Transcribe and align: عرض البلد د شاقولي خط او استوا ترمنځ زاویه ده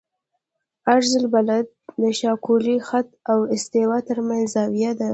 عرض 0.91 1.11
البلد 1.21 1.67
د 2.01 2.03
شاقولي 2.19 2.77
خط 2.87 3.09
او 3.31 3.39
استوا 3.55 3.97
ترمنځ 4.09 4.45
زاویه 4.55 4.91
ده 4.99 5.09